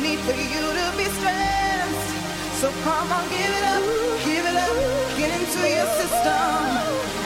need 0.00 0.20
for 0.20 0.32
you 0.32 0.64
to 0.78 0.86
be 0.96 1.04
stressed. 1.18 2.08
So 2.60 2.70
come 2.84 3.12
on, 3.12 3.24
give 3.28 3.52
it 3.58 3.64
up, 3.74 3.84
give 4.24 4.44
it 4.46 4.56
up, 4.56 4.76
get 5.18 5.30
into 5.38 5.60
your 5.68 5.88
system. 6.00 7.21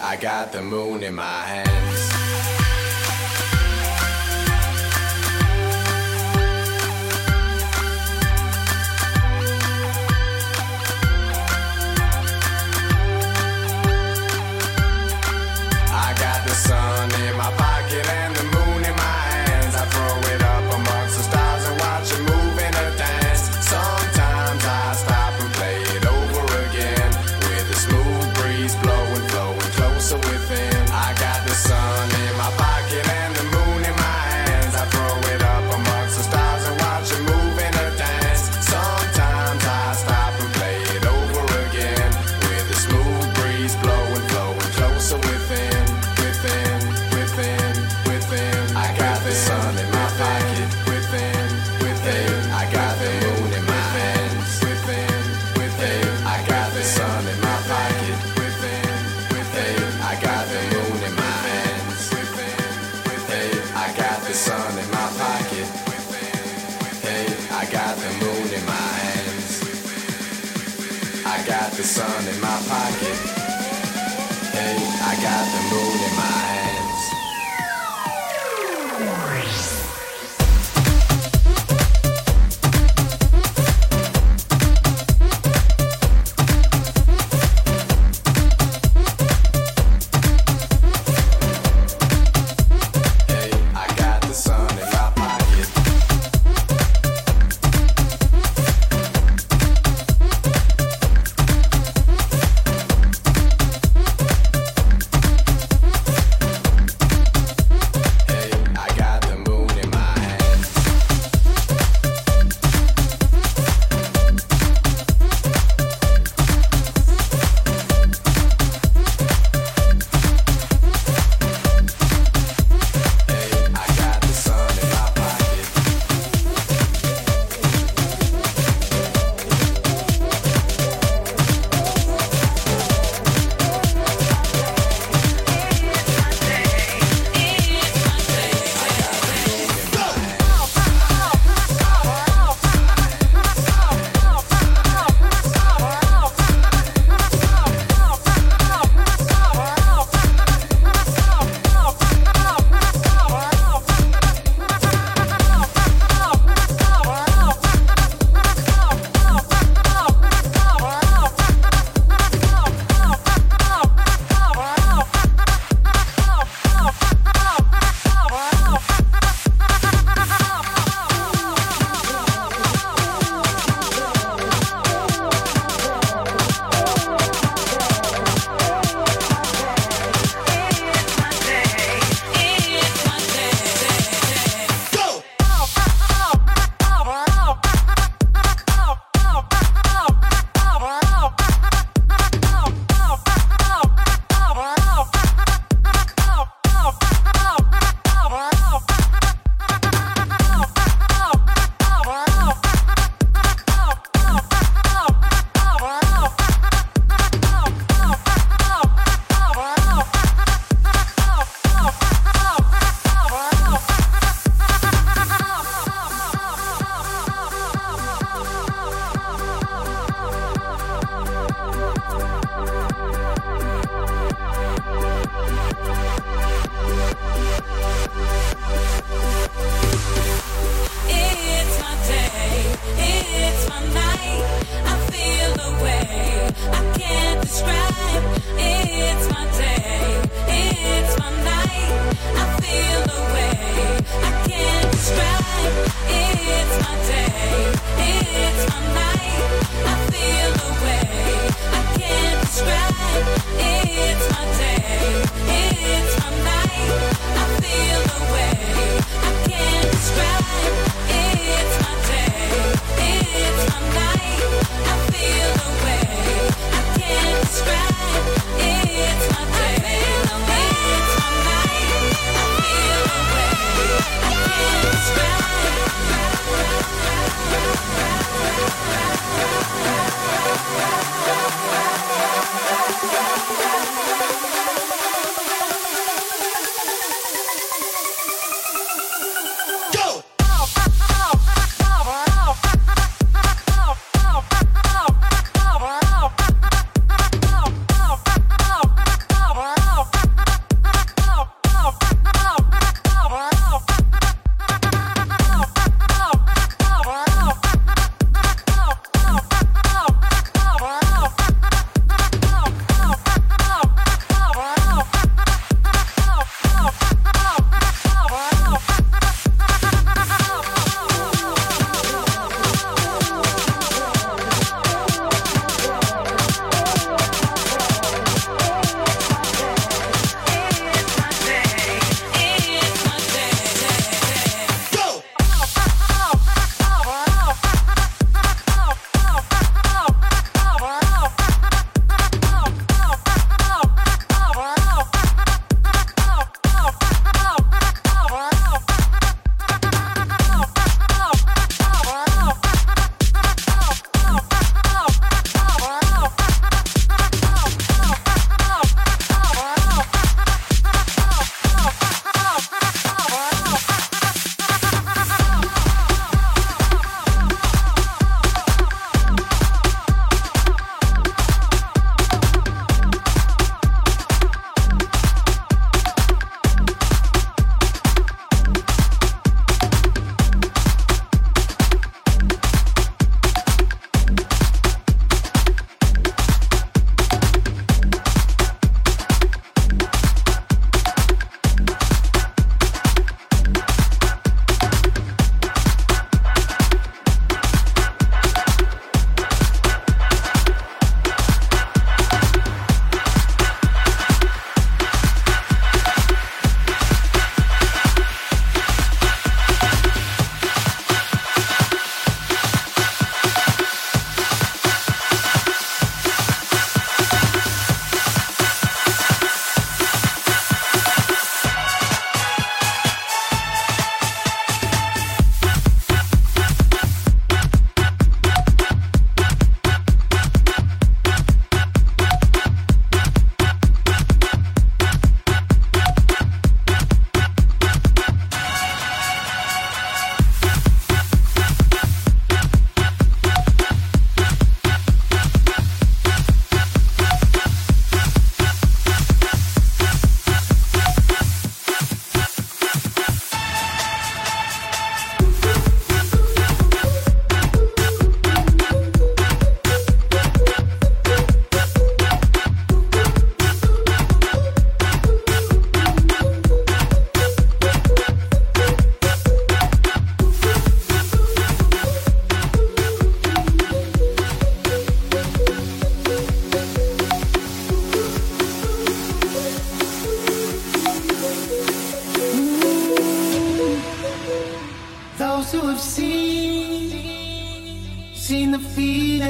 I 0.00 0.16
got 0.16 0.52
the 0.52 0.62
moon 0.62 1.02
in 1.02 1.14
my 1.14 1.22
hands. 1.24 2.13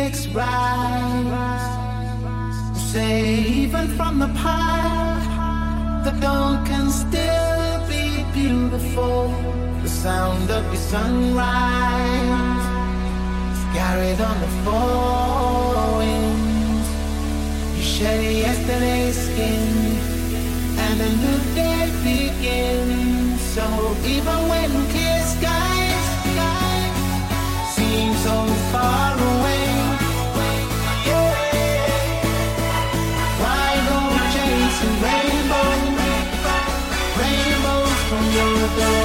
phoenix 0.04 0.26
rise, 0.28 1.32
even 2.94 3.88
from 3.96 4.18
the 4.18 4.28
pile. 4.34 6.04
The 6.04 6.10
dawn 6.20 6.66
can 6.66 6.90
still 6.90 7.88
be 7.88 8.24
beautiful. 8.34 9.32
The 9.82 9.88
sound 9.88 10.50
of 10.50 10.64
your 10.66 10.82
sunrise 10.92 11.46
carried 13.72 14.20
on 14.20 14.40
the 14.40 14.48
four 14.64 15.98
winds. 15.98 16.88
You 17.76 17.82
shed 17.82 18.22
yesterday's 18.44 19.16
skin, 19.16 19.68
and 20.84 21.00
a 21.00 21.10
new 21.22 21.40
day 21.54 21.90
begins. 22.04 23.40
So 23.54 23.66
even 24.04 24.48
when 24.50 24.70
clear 24.92 25.22
skies 25.34 26.06
seem 27.74 28.12
so 28.26 28.46
far 28.70 29.14
away. 29.14 29.63
Yeah. 38.76 39.03